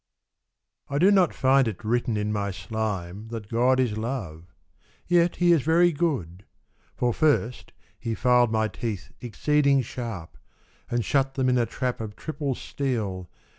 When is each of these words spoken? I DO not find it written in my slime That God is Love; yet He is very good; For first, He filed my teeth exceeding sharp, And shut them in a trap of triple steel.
I 0.87 0.97
DO 0.97 1.11
not 1.11 1.31
find 1.31 1.67
it 1.67 1.83
written 1.85 2.17
in 2.17 2.33
my 2.33 2.49
slime 2.49 3.27
That 3.27 3.49
God 3.49 3.79
is 3.79 3.99
Love; 3.99 4.51
yet 5.05 5.35
He 5.35 5.51
is 5.51 5.61
very 5.61 5.91
good; 5.91 6.43
For 6.95 7.13
first, 7.13 7.71
He 7.99 8.15
filed 8.15 8.51
my 8.51 8.67
teeth 8.67 9.11
exceeding 9.21 9.83
sharp, 9.83 10.39
And 10.89 11.05
shut 11.05 11.35
them 11.35 11.49
in 11.49 11.57
a 11.59 11.67
trap 11.67 12.01
of 12.01 12.15
triple 12.15 12.55
steel. 12.55 13.29